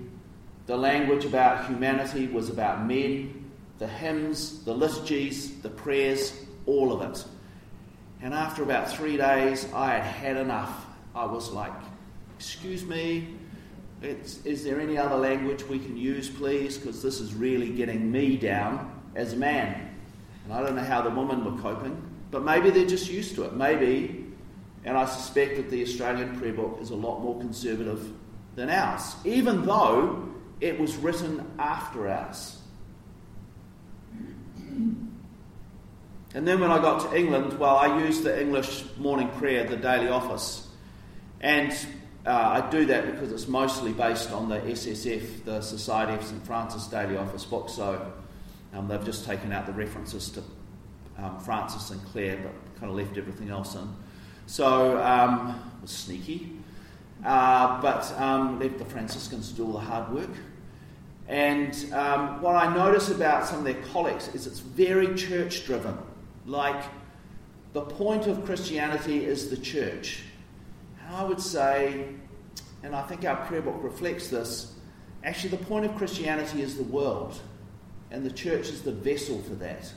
The 0.67 0.77
language 0.77 1.25
about 1.25 1.67
humanity 1.67 2.27
was 2.27 2.49
about 2.49 2.85
men. 2.85 3.51
The 3.77 3.87
hymns, 3.87 4.63
the 4.63 4.73
liturgies, 4.73 5.61
the 5.61 5.69
prayers, 5.69 6.33
all 6.65 6.93
of 6.93 7.01
it. 7.09 7.25
And 8.21 8.33
after 8.33 8.63
about 8.63 8.91
three 8.91 9.17
days, 9.17 9.67
I 9.73 9.93
had 9.93 10.03
had 10.03 10.37
enough. 10.37 10.85
I 11.15 11.25
was 11.25 11.51
like, 11.51 11.73
Excuse 12.37 12.83
me, 12.83 13.35
is 14.01 14.63
there 14.63 14.81
any 14.81 14.97
other 14.97 15.15
language 15.15 15.63
we 15.63 15.77
can 15.77 15.95
use, 15.95 16.27
please? 16.27 16.75
Because 16.75 17.03
this 17.03 17.19
is 17.19 17.35
really 17.35 17.69
getting 17.69 18.11
me 18.11 18.35
down 18.35 18.99
as 19.13 19.33
a 19.33 19.35
man. 19.35 19.95
And 20.43 20.53
I 20.53 20.63
don't 20.63 20.75
know 20.75 20.83
how 20.83 21.01
the 21.03 21.11
women 21.11 21.45
were 21.45 21.61
coping, 21.61 22.01
but 22.31 22.43
maybe 22.43 22.71
they're 22.71 22.87
just 22.87 23.11
used 23.11 23.35
to 23.35 23.43
it. 23.43 23.53
Maybe, 23.53 24.25
and 24.83 24.97
I 24.97 25.05
suspect 25.05 25.57
that 25.57 25.69
the 25.69 25.83
Australian 25.83 26.39
prayer 26.39 26.53
book 26.53 26.79
is 26.81 26.89
a 26.89 26.95
lot 26.95 27.21
more 27.21 27.39
conservative 27.39 28.11
than 28.55 28.71
ours, 28.71 29.15
even 29.23 29.63
though 29.63 30.27
it 30.59 30.79
was 30.79 30.95
written 30.95 31.45
after 31.59 32.07
ours. 32.07 32.57
And 36.33 36.47
then 36.47 36.59
when 36.61 36.71
I 36.71 36.81
got 36.81 37.09
to 37.09 37.17
England, 37.17 37.59
well, 37.59 37.77
I 37.77 37.99
used 37.99 38.23
the 38.23 38.39
English 38.39 38.85
morning 38.97 39.27
prayer, 39.31 39.65
the 39.65 39.75
daily 39.75 40.07
office. 40.07 40.67
And 41.41 41.73
uh, 42.25 42.61
I 42.63 42.69
do 42.69 42.85
that 42.85 43.11
because 43.11 43.31
it's 43.31 43.47
mostly 43.47 43.91
based 43.91 44.31
on 44.31 44.47
the 44.47 44.59
SSF, 44.59 45.43
the 45.43 45.61
Society 45.61 46.13
of 46.13 46.23
St 46.23 46.45
Francis 46.45 46.87
Daily 46.87 47.17
Office 47.17 47.43
book. 47.43 47.69
So 47.69 48.13
um, 48.73 48.87
they've 48.87 49.03
just 49.03 49.25
taken 49.25 49.51
out 49.51 49.65
the 49.65 49.73
references 49.73 50.29
to 50.29 50.43
um, 51.17 51.39
Francis 51.39 51.89
and 51.89 52.01
Clare, 52.05 52.39
but 52.41 52.79
kind 52.79 52.89
of 52.89 52.97
left 52.97 53.17
everything 53.17 53.49
else 53.49 53.75
in. 53.75 53.87
So 54.45 55.01
um, 55.01 55.59
it 55.77 55.81
was 55.81 55.91
sneaky, 55.91 56.51
uh, 57.25 57.81
but 57.81 58.09
um, 58.19 58.59
left 58.59 58.77
the 58.77 58.85
Franciscans 58.85 59.49
to 59.49 59.55
do 59.55 59.65
all 59.65 59.73
the 59.73 59.79
hard 59.79 60.13
work. 60.13 60.29
And 61.27 61.75
um, 61.93 62.41
what 62.41 62.55
I 62.55 62.73
notice 62.73 63.09
about 63.09 63.47
some 63.47 63.59
of 63.59 63.63
their 63.63 63.81
colleagues 63.93 64.29
is 64.33 64.47
it's 64.47 64.59
very 64.59 65.13
church 65.15 65.65
driven. 65.65 65.97
Like 66.45 66.83
the 67.73 67.81
point 67.81 68.27
of 68.27 68.45
Christianity 68.45 69.25
is 69.25 69.49
the 69.49 69.57
church. 69.57 70.23
I 71.09 71.23
would 71.23 71.41
say, 71.41 72.05
and 72.83 72.95
I 72.95 73.01
think 73.03 73.25
our 73.25 73.45
prayer 73.45 73.61
book 73.61 73.77
reflects 73.81 74.29
this, 74.29 74.73
actually, 75.23 75.49
the 75.49 75.65
point 75.65 75.85
of 75.85 75.95
Christianity 75.95 76.61
is 76.61 76.77
the 76.77 76.83
world, 76.83 77.39
and 78.09 78.25
the 78.25 78.31
church 78.31 78.69
is 78.69 78.81
the 78.81 78.91
vessel 78.91 79.41
for 79.41 79.55
that. 79.55 79.91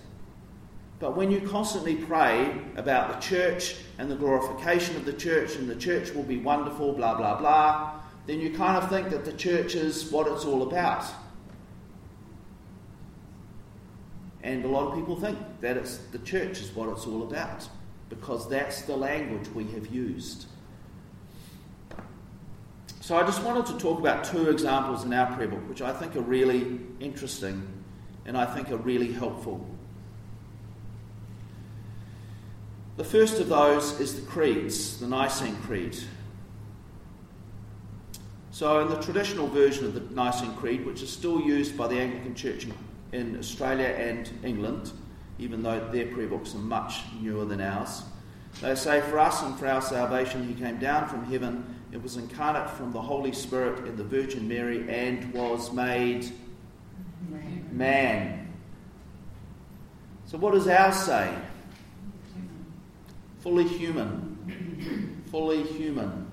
But 1.00 1.16
when 1.16 1.30
you 1.30 1.40
constantly 1.40 1.96
pray 1.96 2.60
about 2.76 3.12
the 3.12 3.26
church 3.26 3.76
and 3.98 4.10
the 4.10 4.16
glorification 4.16 4.96
of 4.96 5.04
the 5.04 5.12
church, 5.12 5.56
and 5.56 5.68
the 5.68 5.76
church 5.76 6.12
will 6.12 6.22
be 6.22 6.38
wonderful, 6.38 6.92
blah, 6.92 7.16
blah, 7.16 7.38
blah, 7.38 8.00
then 8.26 8.40
you 8.40 8.54
kind 8.54 8.76
of 8.76 8.88
think 8.88 9.10
that 9.10 9.24
the 9.24 9.32
church 9.32 9.74
is 9.74 10.10
what 10.10 10.26
it's 10.26 10.44
all 10.44 10.62
about. 10.62 11.04
And 14.44 14.62
a 14.62 14.68
lot 14.68 14.88
of 14.88 14.94
people 14.94 15.16
think 15.16 15.38
that 15.62 15.78
it's 15.78 15.96
the 15.96 16.18
church 16.18 16.60
is 16.60 16.70
what 16.74 16.90
it's 16.90 17.06
all 17.06 17.22
about 17.22 17.66
because 18.10 18.46
that's 18.48 18.82
the 18.82 18.94
language 18.94 19.48
we 19.48 19.64
have 19.72 19.86
used. 19.86 20.44
So 23.00 23.16
I 23.16 23.22
just 23.22 23.42
wanted 23.42 23.66
to 23.66 23.78
talk 23.78 23.98
about 23.98 24.22
two 24.22 24.50
examples 24.50 25.04
in 25.04 25.14
our 25.14 25.34
prayer 25.34 25.48
book, 25.48 25.66
which 25.66 25.80
I 25.80 25.94
think 25.94 26.14
are 26.14 26.20
really 26.20 26.78
interesting 27.00 27.66
and 28.26 28.36
I 28.36 28.44
think 28.44 28.70
are 28.70 28.76
really 28.76 29.12
helpful. 29.12 29.66
The 32.98 33.04
first 33.04 33.40
of 33.40 33.48
those 33.48 33.98
is 33.98 34.14
the 34.14 34.26
creeds, 34.26 35.00
the 35.00 35.06
Nicene 35.06 35.56
Creed. 35.62 35.98
So, 38.50 38.80
in 38.80 38.88
the 38.88 39.00
traditional 39.00 39.48
version 39.48 39.86
of 39.86 39.94
the 39.94 40.14
Nicene 40.14 40.54
Creed, 40.54 40.86
which 40.86 41.02
is 41.02 41.10
still 41.10 41.40
used 41.40 41.76
by 41.76 41.88
the 41.88 41.98
Anglican 41.98 42.34
Church 42.34 42.66
Australia 43.38 43.86
and 43.86 44.30
England, 44.42 44.92
even 45.38 45.62
though 45.62 45.88
their 45.90 46.06
prayer 46.06 46.28
books 46.28 46.54
are 46.54 46.58
much 46.58 47.00
newer 47.20 47.44
than 47.44 47.60
ours, 47.60 48.02
they 48.60 48.74
say, 48.74 49.00
For 49.00 49.18
us 49.18 49.42
and 49.42 49.58
for 49.58 49.66
our 49.66 49.82
salvation, 49.82 50.46
he 50.46 50.54
came 50.54 50.78
down 50.78 51.08
from 51.08 51.24
heaven 51.24 51.74
it 51.94 52.02
was 52.02 52.16
incarnate 52.16 52.68
from 52.70 52.90
the 52.90 53.00
Holy 53.00 53.30
Spirit 53.30 53.86
in 53.86 53.96
the 53.96 54.02
Virgin 54.02 54.48
Mary 54.48 54.84
and 54.90 55.32
was 55.32 55.72
made 55.72 56.28
man. 57.30 57.68
man. 57.70 58.52
So, 60.26 60.36
what 60.36 60.54
does 60.54 60.66
ours 60.66 60.96
say? 60.96 61.32
Fully 63.38 63.62
human. 63.62 65.22
Fully 65.30 65.62
human. 65.62 66.32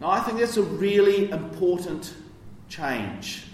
Now, 0.00 0.10
I 0.10 0.20
think 0.20 0.38
that's 0.38 0.56
a 0.56 0.62
really 0.62 1.30
important 1.32 2.14
change. 2.68 3.46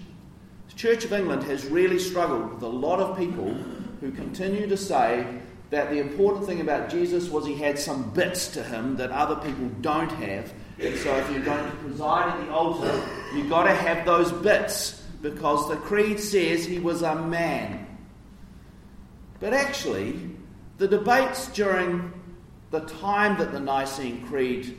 Church 0.80 1.04
of 1.04 1.12
England 1.12 1.42
has 1.42 1.66
really 1.66 1.98
struggled 1.98 2.54
with 2.54 2.62
a 2.62 2.66
lot 2.66 3.00
of 3.00 3.14
people 3.18 3.52
who 4.00 4.10
continue 4.12 4.66
to 4.66 4.78
say 4.78 5.26
that 5.68 5.90
the 5.90 5.98
important 5.98 6.46
thing 6.46 6.62
about 6.62 6.88
Jesus 6.88 7.28
was 7.28 7.44
he 7.44 7.54
had 7.54 7.78
some 7.78 8.08
bits 8.12 8.48
to 8.52 8.62
him 8.62 8.96
that 8.96 9.10
other 9.10 9.36
people 9.46 9.68
don't 9.82 10.10
have, 10.12 10.50
and 10.78 10.96
so 10.96 11.14
if 11.16 11.30
you're 11.30 11.42
going 11.42 11.70
to 11.70 11.76
preside 11.76 12.30
at 12.30 12.46
the 12.46 12.50
altar, 12.50 13.06
you've 13.34 13.50
got 13.50 13.64
to 13.64 13.74
have 13.74 14.06
those 14.06 14.32
bits 14.32 15.02
because 15.20 15.68
the 15.68 15.76
creed 15.76 16.18
says 16.18 16.64
he 16.64 16.78
was 16.78 17.02
a 17.02 17.14
man. 17.14 17.86
But 19.38 19.52
actually, 19.52 20.30
the 20.78 20.88
debates 20.88 21.48
during 21.48 22.10
the 22.70 22.80
time 22.80 23.36
that 23.36 23.52
the 23.52 23.60
Nicene 23.60 24.26
Creed 24.28 24.78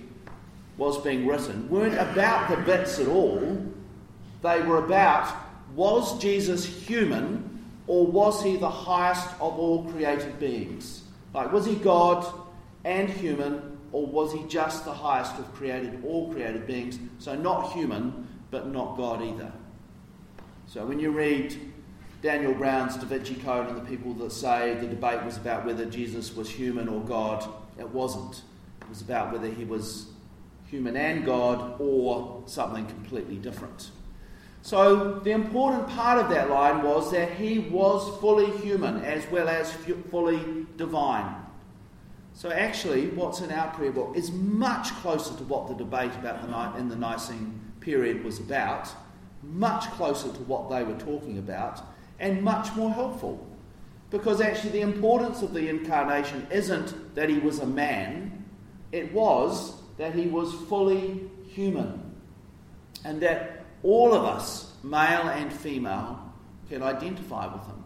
was 0.80 1.00
being 1.04 1.28
written 1.28 1.70
weren't 1.70 1.94
about 1.94 2.50
the 2.50 2.58
bits 2.58 2.98
at 2.98 3.08
all. 3.08 3.40
They 4.42 4.64
were 4.64 4.84
about 4.84 5.41
was 5.76 6.20
Jesus 6.20 6.66
human 6.66 7.66
or 7.88 8.06
was 8.06 8.44
he 8.44 8.58
the 8.58 8.70
highest 8.70 9.30
of 9.36 9.58
all 9.58 9.84
created 9.86 10.40
beings? 10.40 11.04
Like, 11.34 11.52
was 11.52 11.66
he 11.66 11.76
God 11.76 12.26
and 12.84 13.10
human 13.10 13.78
or 13.92 14.06
was 14.06 14.34
he 14.34 14.44
just 14.48 14.86
the 14.86 14.94
highest 14.94 15.38
of 15.38 15.54
created 15.54 16.04
all 16.06 16.32
created 16.32 16.68
beings? 16.68 17.00
So 17.20 17.36
not 17.36 17.72
human, 17.74 18.28
but 18.50 18.68
not 18.68 18.98
God 18.98 19.22
either. 19.22 19.52
So 20.68 20.86
when 20.86 21.00
you 21.00 21.12
read 21.12 21.56
Daniel 22.22 22.54
Brown's 22.54 22.96
Da 22.96 23.06
Vinci 23.06 23.36
Code 23.36 23.68
and 23.68 23.78
the 23.78 23.90
people 23.90 24.14
that 24.16 24.32
say 24.32 24.76
the 24.76 24.88
debate 24.88 25.24
was 25.24 25.38
about 25.38 25.66
whether 25.66 25.86
Jesus 25.86 26.36
was 26.36 26.50
human 26.50 26.88
or 26.88 27.02
God, 27.02 27.48
it 27.80 27.90
wasn't. 27.90 28.44
It 28.82 28.90
was 28.90 29.02
about 29.02 29.32
whether 29.32 29.48
he 29.48 29.66
was 29.66 30.08
human 30.68 30.96
and 30.96 31.26
God 31.26 31.80
or 31.80 32.44
something 32.46 32.86
completely 32.86 33.36
different. 33.36 33.92
So 34.64 35.20
the 35.20 35.32
important 35.32 35.88
part 35.88 36.20
of 36.20 36.30
that 36.30 36.50
line 36.50 36.84
was 36.84 37.12
that 37.12 37.34
he 37.34 37.60
was 37.60 38.20
fully 38.20 38.52
human 38.58 39.04
as 39.04 39.26
well 39.32 39.50
as 39.50 39.74
fully 40.12 40.66
divine. 40.78 41.36
So 42.34 42.52
actually, 42.52 43.08
what's 43.08 43.42
in 43.42 43.52
our 43.52 43.74
prayer 43.74 43.92
book 43.92 44.16
is 44.16 44.32
much 44.32 44.90
closer 45.02 45.36
to 45.36 45.44
what 45.44 45.68
the 45.68 45.74
debate 45.74 46.14
about 46.16 46.42
the 46.42 46.48
night 46.48 46.78
in 46.78 46.90
the 46.90 46.96
Nicene 46.96 47.60
period 47.80 48.24
was 48.24 48.40
about, 48.40 48.90
much 49.44 49.86
closer 49.92 50.32
to 50.32 50.40
what 50.44 50.70
they 50.70 50.84
were 50.84 50.98
talking 50.98 51.40
about, 51.40 51.82
and 52.20 52.42
much 52.42 52.74
more 52.76 52.92
helpful. 52.92 53.46
Because 54.12 54.42
actually, 54.42 54.72
the 54.72 54.82
importance 54.82 55.42
of 55.42 55.54
the 55.54 55.70
incarnation 55.70 56.46
isn't 56.52 57.16
that 57.16 57.30
he 57.30 57.40
was 57.40 57.60
a 57.60 57.66
man, 57.66 58.46
it 58.92 59.12
was 59.12 59.74
that 59.98 60.14
he 60.14 60.28
was 60.28 60.54
fully 60.68 61.30
human. 61.48 62.16
And 63.04 63.22
that 63.22 63.61
all 63.84 64.14
of 64.14 64.24
us, 64.24 64.74
male 64.84 65.30
and 65.30 65.52
female, 65.52 66.20
can 66.70 66.84
identify 66.84 67.52
with 67.52 67.66
him. 67.66 67.84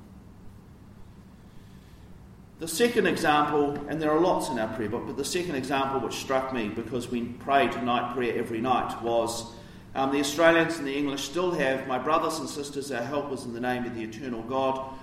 The 2.59 2.67
second 2.67 3.05
example, 3.05 3.77
and 3.89 4.01
there 4.01 4.11
are 4.11 4.19
lots 4.19 4.49
in 4.49 4.59
our 4.59 4.73
prayer 4.75 4.89
book, 4.89 5.03
but 5.07 5.17
the 5.17 5.25
second 5.25 5.55
example 5.55 5.99
which 5.99 6.15
struck 6.15 6.53
me 6.53 6.69
because 6.69 7.09
we 7.09 7.23
prayed 7.23 7.71
night 7.83 8.13
prayer 8.13 8.37
every 8.37 8.61
night 8.61 9.01
was 9.01 9.53
um, 9.93 10.11
the 10.11 10.19
Australians 10.19 10.77
and 10.77 10.85
the 10.85 10.95
English 10.95 11.23
still 11.23 11.51
have, 11.51 11.87
my 11.87 11.97
brothers 11.97 12.39
and 12.39 12.49
sisters, 12.49 12.91
our 12.91 13.01
helpers 13.01 13.45
in 13.45 13.53
the 13.53 13.61
name 13.61 13.85
of 13.85 13.95
the 13.95 14.03
eternal 14.03 14.41
God. 14.41 14.93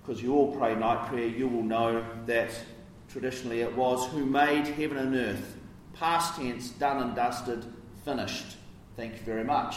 Because 0.00 0.22
you 0.22 0.34
all 0.34 0.54
pray 0.56 0.74
night 0.74 1.08
prayer, 1.08 1.26
you 1.26 1.46
will 1.48 1.62
know 1.62 2.04
that 2.26 2.50
traditionally 3.08 3.60
it 3.60 3.76
was 3.76 4.08
who 4.10 4.24
made 4.24 4.66
heaven 4.66 4.96
and 4.96 5.14
earth, 5.14 5.56
past 5.94 6.36
tense, 6.36 6.70
done 6.70 7.02
and 7.02 7.14
dusted, 7.14 7.64
finished. 8.04 8.56
Thank 8.96 9.14
you 9.14 9.22
very 9.22 9.44
much. 9.44 9.76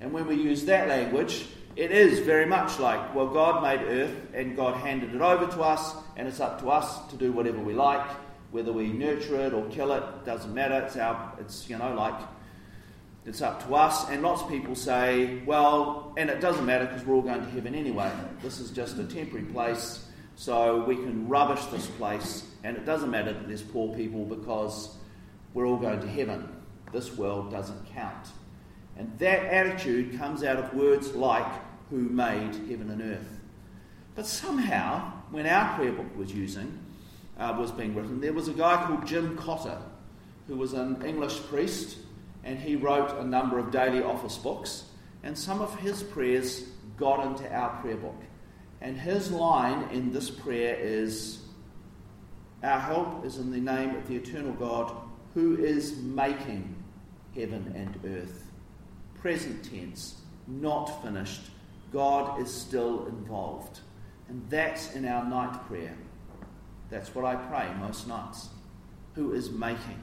And 0.00 0.12
when 0.12 0.26
we 0.26 0.34
use 0.34 0.64
that 0.64 0.88
language, 0.88 1.46
it 1.76 1.92
is 1.92 2.18
very 2.20 2.46
much 2.46 2.80
like, 2.80 3.14
well, 3.14 3.28
God 3.28 3.62
made 3.62 3.80
earth 3.86 4.14
and 4.34 4.56
God 4.56 4.74
handed 4.76 5.14
it 5.14 5.20
over 5.20 5.46
to 5.46 5.62
us, 5.62 5.94
and 6.16 6.26
it's 6.26 6.40
up 6.40 6.60
to 6.62 6.70
us 6.70 7.06
to 7.10 7.16
do 7.16 7.32
whatever 7.32 7.58
we 7.58 7.74
like, 7.74 8.06
whether 8.50 8.72
we 8.72 8.88
nurture 8.88 9.40
it 9.46 9.52
or 9.52 9.64
kill 9.68 9.92
it, 9.92 10.02
doesn't 10.24 10.52
matter. 10.52 10.84
It's 10.84 10.96
our, 10.96 11.32
it's, 11.38 11.68
you 11.70 11.78
know, 11.78 11.94
like, 11.94 12.18
it's 13.24 13.40
up 13.40 13.64
to 13.66 13.74
us. 13.76 14.08
And 14.08 14.22
lots 14.22 14.42
of 14.42 14.48
people 14.48 14.74
say, 14.74 15.42
well, 15.46 16.12
and 16.16 16.28
it 16.28 16.40
doesn't 16.40 16.66
matter 16.66 16.86
because 16.86 17.04
we're 17.06 17.14
all 17.14 17.22
going 17.22 17.44
to 17.44 17.50
heaven 17.50 17.74
anyway. 17.74 18.10
This 18.42 18.58
is 18.58 18.70
just 18.70 18.98
a 18.98 19.04
temporary 19.04 19.46
place, 19.46 20.08
so 20.34 20.82
we 20.84 20.96
can 20.96 21.28
rubbish 21.28 21.64
this 21.66 21.86
place, 21.86 22.46
and 22.64 22.76
it 22.76 22.84
doesn't 22.84 23.10
matter 23.10 23.32
that 23.32 23.46
there's 23.46 23.62
poor 23.62 23.94
people 23.94 24.24
because 24.24 24.96
we're 25.54 25.66
all 25.66 25.76
going 25.76 26.00
to 26.00 26.08
heaven. 26.08 26.48
This 26.92 27.16
world 27.16 27.52
doesn't 27.52 27.86
count. 27.94 28.26
And 29.00 29.18
that 29.18 29.46
attitude 29.46 30.18
comes 30.18 30.44
out 30.44 30.58
of 30.58 30.74
words 30.74 31.14
like, 31.14 31.50
Who 31.88 31.96
made 31.96 32.54
heaven 32.68 32.90
and 32.90 33.00
earth? 33.00 33.40
But 34.14 34.26
somehow, 34.26 35.10
when 35.30 35.46
our 35.46 35.74
prayer 35.74 35.92
book 35.92 36.14
was 36.18 36.34
using, 36.34 36.78
uh, 37.38 37.56
was 37.58 37.72
being 37.72 37.94
written, 37.94 38.20
there 38.20 38.34
was 38.34 38.48
a 38.48 38.52
guy 38.52 38.84
called 38.84 39.06
Jim 39.06 39.38
Cotter, 39.38 39.78
who 40.46 40.56
was 40.56 40.74
an 40.74 41.02
English 41.02 41.40
priest, 41.44 41.96
and 42.44 42.58
he 42.58 42.76
wrote 42.76 43.18
a 43.18 43.24
number 43.24 43.58
of 43.58 43.70
daily 43.70 44.02
office 44.02 44.36
books, 44.36 44.84
and 45.22 45.36
some 45.36 45.62
of 45.62 45.74
his 45.78 46.02
prayers 46.02 46.64
got 46.98 47.24
into 47.24 47.50
our 47.50 47.70
prayer 47.80 47.96
book. 47.96 48.20
And 48.82 48.98
his 48.98 49.32
line 49.32 49.88
in 49.92 50.12
this 50.12 50.28
prayer 50.28 50.76
is 50.78 51.38
Our 52.62 52.78
help 52.78 53.24
is 53.24 53.38
in 53.38 53.50
the 53.50 53.60
name 53.60 53.94
of 53.94 54.06
the 54.08 54.16
eternal 54.16 54.52
God 54.52 54.94
who 55.32 55.56
is 55.56 55.96
making 55.96 56.74
heaven 57.34 57.72
and 57.74 57.98
earth 58.04 58.49
present 59.20 59.64
tense, 59.70 60.20
not 60.46 61.02
finished. 61.02 61.42
God 61.92 62.40
is 62.40 62.52
still 62.52 63.06
involved. 63.06 63.80
And 64.28 64.44
that's 64.48 64.94
in 64.94 65.06
our 65.06 65.24
night 65.28 65.66
prayer. 65.66 65.96
That's 66.88 67.14
what 67.14 67.24
I 67.24 67.36
pray 67.36 67.68
most 67.80 68.08
nights. 68.08 68.48
Who 69.14 69.32
is 69.32 69.50
making? 69.50 70.00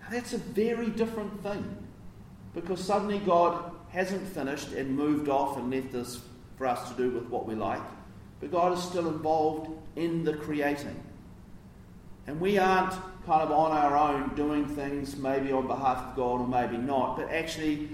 Now, 0.00 0.08
that's 0.10 0.32
a 0.32 0.38
very 0.38 0.90
different 0.90 1.42
thing 1.42 1.76
because 2.54 2.82
suddenly 2.82 3.18
God 3.20 3.72
hasn't 3.90 4.26
finished 4.28 4.72
and 4.72 4.96
moved 4.96 5.28
off 5.28 5.56
and 5.56 5.70
left 5.70 5.94
us 5.94 6.20
for 6.56 6.66
us 6.66 6.88
to 6.90 6.96
do 6.96 7.10
with 7.10 7.24
what 7.28 7.46
we 7.46 7.54
like, 7.54 7.82
but 8.40 8.50
God 8.50 8.76
is 8.76 8.82
still 8.82 9.08
involved 9.08 9.70
in 9.96 10.24
the 10.24 10.34
creating. 10.34 11.02
And 12.26 12.40
we 12.40 12.58
aren't 12.58 12.92
kind 13.26 13.42
of 13.42 13.50
on 13.50 13.72
our 13.72 13.96
own 13.96 14.34
doing 14.34 14.66
things 14.66 15.16
maybe 15.16 15.52
on 15.52 15.66
behalf 15.66 15.98
of 15.98 16.16
God 16.16 16.40
or 16.40 16.46
maybe 16.46 16.76
not, 16.76 17.16
but 17.16 17.30
actually 17.30 17.88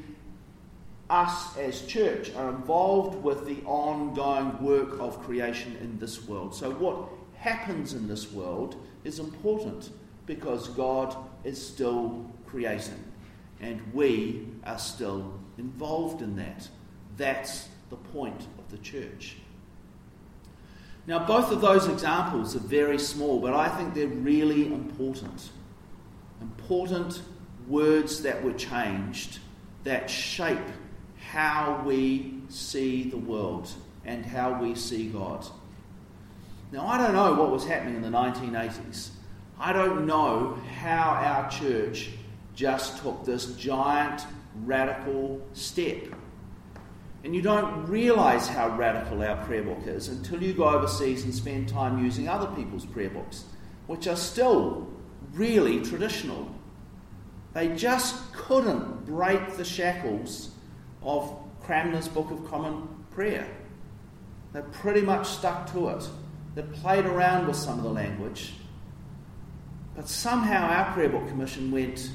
us 1.10 1.56
as 1.56 1.82
church 1.82 2.34
are 2.34 2.50
involved 2.50 3.22
with 3.22 3.46
the 3.46 3.62
ongoing 3.64 4.62
work 4.62 5.00
of 5.00 5.22
creation 5.22 5.76
in 5.80 5.98
this 5.98 6.26
world. 6.26 6.54
So, 6.54 6.70
what 6.70 7.08
happens 7.36 7.94
in 7.94 8.08
this 8.08 8.30
world 8.30 8.76
is 9.04 9.18
important 9.18 9.90
because 10.26 10.68
God 10.68 11.16
is 11.44 11.64
still 11.64 12.30
creating 12.46 13.02
and 13.60 13.80
we 13.92 14.46
are 14.64 14.78
still 14.78 15.38
involved 15.56 16.22
in 16.22 16.36
that. 16.36 16.68
That's 17.16 17.68
the 17.90 17.96
point 17.96 18.46
of 18.58 18.70
the 18.70 18.78
church. 18.78 19.36
Now, 21.06 21.26
both 21.26 21.50
of 21.50 21.62
those 21.62 21.88
examples 21.88 22.54
are 22.54 22.60
very 22.60 22.98
small, 22.98 23.40
but 23.40 23.54
I 23.54 23.68
think 23.70 23.94
they're 23.94 24.06
really 24.06 24.66
important. 24.66 25.50
Important 26.42 27.22
words 27.66 28.22
that 28.22 28.44
were 28.44 28.52
changed 28.52 29.38
that 29.84 30.10
shape 30.10 30.58
how 31.32 31.82
we 31.84 32.34
see 32.48 33.04
the 33.04 33.16
world 33.16 33.70
and 34.06 34.24
how 34.24 34.60
we 34.60 34.74
see 34.74 35.08
God. 35.08 35.46
Now, 36.72 36.86
I 36.86 36.96
don't 36.96 37.12
know 37.12 37.34
what 37.34 37.50
was 37.50 37.66
happening 37.66 37.96
in 37.96 38.02
the 38.02 38.08
1980s. 38.08 39.10
I 39.60 39.72
don't 39.74 40.06
know 40.06 40.58
how 40.80 41.10
our 41.10 41.50
church 41.50 42.10
just 42.54 43.02
took 43.02 43.24
this 43.24 43.54
giant 43.56 44.22
radical 44.64 45.40
step. 45.52 46.02
And 47.24 47.34
you 47.34 47.42
don't 47.42 47.86
realize 47.86 48.48
how 48.48 48.74
radical 48.76 49.22
our 49.22 49.44
prayer 49.44 49.62
book 49.62 49.86
is 49.86 50.08
until 50.08 50.42
you 50.42 50.54
go 50.54 50.64
overseas 50.64 51.24
and 51.24 51.34
spend 51.34 51.68
time 51.68 52.02
using 52.02 52.28
other 52.28 52.46
people's 52.56 52.86
prayer 52.86 53.10
books, 53.10 53.44
which 53.86 54.06
are 54.06 54.16
still 54.16 54.88
really 55.34 55.84
traditional. 55.84 56.48
They 57.52 57.68
just 57.76 58.32
couldn't 58.32 59.04
break 59.04 59.56
the 59.56 59.64
shackles 59.64 60.50
of 61.02 61.36
Cranmer's 61.62 62.08
Book 62.08 62.30
of 62.30 62.48
Common 62.48 62.88
Prayer. 63.10 63.46
They 64.52 64.62
pretty 64.72 65.02
much 65.02 65.28
stuck 65.28 65.70
to 65.72 65.88
it. 65.88 66.08
They 66.54 66.62
played 66.62 67.06
around 67.06 67.46
with 67.46 67.56
some 67.56 67.78
of 67.78 67.84
the 67.84 67.90
language. 67.90 68.54
But 69.94 70.08
somehow 70.08 70.68
our 70.68 70.92
prayer 70.92 71.08
book 71.08 71.28
commission 71.28 71.70
went, 71.70 72.10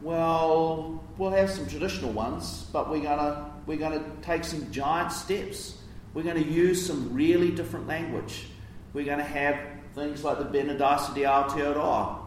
well, 0.00 1.04
we'll 1.18 1.30
have 1.30 1.50
some 1.50 1.66
traditional 1.66 2.12
ones, 2.12 2.66
but 2.72 2.88
we're 2.88 3.02
going 3.02 3.18
to 3.18 3.50
we're 3.66 3.76
to 3.76 4.02
take 4.22 4.44
some 4.44 4.70
giant 4.72 5.12
steps. 5.12 5.78
We're 6.14 6.22
going 6.22 6.42
to 6.42 6.48
use 6.50 6.84
some 6.84 7.14
really 7.14 7.50
different 7.50 7.86
language. 7.86 8.46
We're 8.92 9.04
going 9.04 9.18
to 9.18 9.24
have 9.24 9.60
things 9.94 10.24
like 10.24 10.38
the 10.38 10.44
Benedicite 10.44 11.14
Aotearoa, 11.16 12.19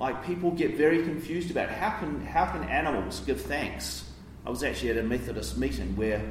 like 0.00 0.24
people 0.24 0.50
get 0.50 0.76
very 0.76 1.02
confused 1.02 1.50
about 1.50 1.68
how 1.68 1.90
can 1.98 2.24
how 2.24 2.46
can 2.46 2.64
animals 2.64 3.20
give 3.20 3.40
thanks. 3.42 4.10
I 4.46 4.50
was 4.50 4.64
actually 4.64 4.92
at 4.92 4.96
a 4.96 5.02
Methodist 5.02 5.58
meeting 5.58 5.94
where 5.94 6.22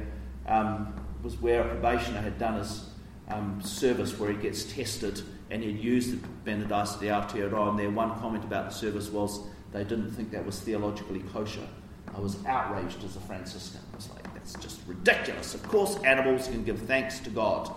um, 0.46 0.92
was 1.22 1.40
where 1.40 1.62
a 1.62 1.68
probationer 1.68 2.20
had 2.20 2.36
done 2.36 2.58
his 2.58 2.90
um, 3.28 3.62
service 3.62 4.18
where 4.18 4.32
he 4.32 4.36
gets 4.36 4.64
tested 4.64 5.22
and 5.50 5.62
he'd 5.62 5.78
used 5.78 6.12
the 6.12 6.28
Benedicite 6.44 7.00
de 7.00 7.06
Aotearoa 7.06 7.70
and 7.70 7.78
their 7.78 7.90
one 7.90 8.18
comment 8.18 8.42
about 8.42 8.68
the 8.68 8.74
service 8.74 9.08
was 9.08 9.38
they 9.72 9.84
didn't 9.84 10.10
think 10.10 10.32
that 10.32 10.44
was 10.44 10.58
theologically 10.58 11.20
kosher. 11.32 11.66
I 12.12 12.18
was 12.18 12.44
outraged 12.46 13.04
as 13.04 13.14
a 13.14 13.20
Franciscan. 13.20 13.80
I 13.92 13.96
was 13.96 14.10
like, 14.10 14.34
that's 14.34 14.54
just 14.54 14.80
ridiculous. 14.88 15.54
Of 15.54 15.62
course 15.62 15.96
animals 16.02 16.48
can 16.48 16.64
give 16.64 16.80
thanks 16.80 17.20
to 17.20 17.30
God. 17.30 17.70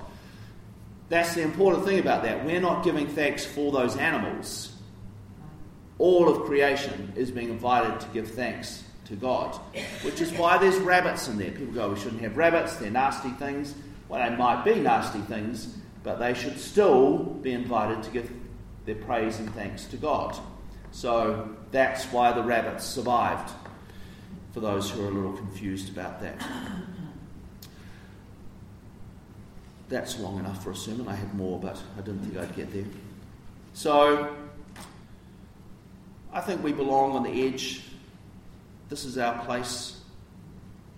That's 1.09 1.35
the 1.35 1.43
important 1.43 1.85
thing 1.85 1.99
about 1.99 2.23
that. 2.23 2.43
We're 2.43 2.61
not 2.61 2.83
giving 2.83 3.07
thanks 3.07 3.45
for 3.45 3.71
those 3.71 3.95
animals 3.95 4.72
all 5.99 6.27
of 6.27 6.45
creation 6.45 7.13
is 7.15 7.31
being 7.31 7.49
invited 7.49 7.99
to 7.99 8.07
give 8.07 8.29
thanks 8.31 8.83
to 9.05 9.15
God, 9.15 9.55
which 10.03 10.21
is 10.21 10.31
why 10.33 10.57
there's 10.57 10.77
rabbits 10.77 11.27
in 11.27 11.37
there. 11.37 11.51
People 11.51 11.73
go, 11.73 11.89
we 11.89 11.99
shouldn't 11.99 12.21
have 12.21 12.37
rabbits, 12.37 12.77
they're 12.77 12.89
nasty 12.89 13.29
things. 13.31 13.75
Well, 14.09 14.27
they 14.27 14.35
might 14.35 14.63
be 14.63 14.75
nasty 14.79 15.19
things, 15.21 15.77
but 16.03 16.19
they 16.19 16.33
should 16.33 16.59
still 16.59 17.17
be 17.17 17.53
invited 17.53 18.03
to 18.03 18.09
give 18.11 18.31
their 18.85 18.95
praise 18.95 19.39
and 19.39 19.53
thanks 19.53 19.85
to 19.85 19.97
God. 19.97 20.37
So 20.91 21.49
that's 21.71 22.05
why 22.05 22.31
the 22.31 22.43
rabbits 22.43 22.85
survived, 22.85 23.51
for 24.53 24.59
those 24.59 24.89
who 24.89 25.03
are 25.03 25.07
a 25.07 25.11
little 25.11 25.33
confused 25.33 25.89
about 25.89 26.21
that. 26.21 26.45
That's 29.89 30.19
long 30.19 30.39
enough 30.39 30.63
for 30.63 30.71
a 30.71 30.75
sermon. 30.75 31.07
I 31.07 31.15
had 31.15 31.33
more, 31.33 31.59
but 31.59 31.81
I 31.97 32.01
didn't 32.01 32.21
think 32.21 32.37
I'd 32.37 32.55
get 32.55 32.71
there. 32.71 32.85
So, 33.73 34.35
I 36.33 36.41
think 36.41 36.63
we 36.63 36.73
belong 36.73 37.11
on 37.11 37.21
the 37.21 37.47
edge. 37.47 37.83
This 38.89 39.05
is 39.05 39.19
our 39.19 39.45
place. 39.45 40.01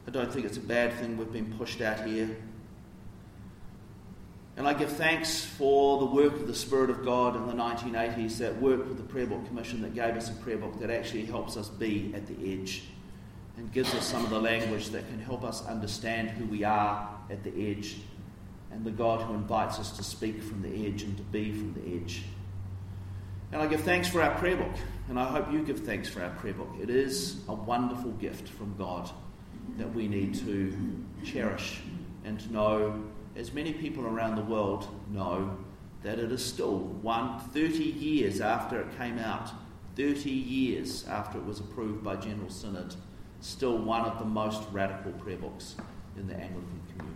I 0.07 0.11
don't 0.11 0.31
think 0.31 0.45
it's 0.45 0.55
a 0.55 0.61
bad 0.61 0.93
thing 0.93 1.17
we've 1.17 1.31
been 1.31 1.53
pushed 1.57 1.81
out 1.81 2.05
here. 2.07 2.37
And 4.55 4.65
I 4.65 4.73
give 4.73 4.93
thanks 4.93 5.43
for 5.43 5.99
the 5.99 6.05
work 6.05 6.33
of 6.35 6.47
the 6.47 6.55
Spirit 6.55 6.89
of 6.89 7.03
God 7.03 7.35
in 7.35 7.47
the 7.47 7.53
1980s, 7.53 8.37
that 8.37 8.61
work 8.61 8.87
with 8.87 8.95
the 8.95 9.03
Prayer 9.03 9.27
Book 9.27 9.45
Commission 9.47 9.81
that 9.81 9.93
gave 9.93 10.15
us 10.15 10.29
a 10.29 10.33
prayer 10.35 10.57
book 10.57 10.79
that 10.79 10.89
actually 10.89 11.25
helps 11.25 11.57
us 11.57 11.67
be 11.67 12.13
at 12.15 12.25
the 12.27 12.53
edge 12.53 12.83
and 13.57 13.69
gives 13.73 13.93
us 13.93 14.05
some 14.05 14.23
of 14.23 14.29
the 14.29 14.39
language 14.39 14.89
that 14.89 15.05
can 15.09 15.19
help 15.19 15.43
us 15.43 15.65
understand 15.65 16.29
who 16.29 16.45
we 16.45 16.63
are 16.63 17.09
at 17.29 17.43
the 17.43 17.71
edge 17.71 17.97
and 18.71 18.85
the 18.85 18.91
God 18.91 19.21
who 19.21 19.33
invites 19.33 19.79
us 19.79 19.91
to 19.97 20.03
speak 20.03 20.41
from 20.41 20.61
the 20.61 20.87
edge 20.87 21.03
and 21.03 21.17
to 21.17 21.23
be 21.23 21.51
from 21.51 21.73
the 21.73 22.01
edge. 22.01 22.23
And 23.51 23.61
I 23.61 23.67
give 23.67 23.81
thanks 23.81 24.07
for 24.07 24.21
our 24.21 24.37
prayer 24.37 24.57
book, 24.57 24.73
and 25.07 25.19
I 25.19 25.25
hope 25.25 25.51
you 25.51 25.63
give 25.63 25.79
thanks 25.79 26.09
for 26.09 26.21
our 26.21 26.31
prayer 26.31 26.53
book. 26.53 26.69
It 26.81 26.89
is 26.89 27.37
a 27.47 27.53
wonderful 27.53 28.11
gift 28.11 28.49
from 28.49 28.75
God 28.77 29.09
that 29.77 29.93
we 29.93 30.07
need 30.07 30.35
to 30.45 30.75
cherish 31.23 31.79
and 32.23 32.39
to 32.39 32.51
know, 32.51 33.03
as 33.35 33.53
many 33.53 33.73
people 33.73 34.05
around 34.05 34.35
the 34.35 34.43
world 34.43 34.87
know, 35.11 35.57
that 36.03 36.19
it 36.19 36.31
is 36.31 36.43
still 36.43 36.79
one 36.79 37.39
30 37.39 37.83
years 37.83 38.41
after 38.41 38.81
it 38.81 38.97
came 38.97 39.19
out, 39.19 39.51
30 39.95 40.29
years 40.29 41.07
after 41.07 41.37
it 41.37 41.45
was 41.45 41.59
approved 41.59 42.03
by 42.03 42.15
General 42.15 42.49
Synod, 42.49 42.95
still 43.41 43.77
one 43.77 44.05
of 44.05 44.19
the 44.19 44.25
most 44.25 44.63
radical 44.71 45.11
prayer 45.13 45.37
books 45.37 45.75
in 46.17 46.27
the 46.27 46.33
Anglican 46.33 46.81
community. 46.89 47.14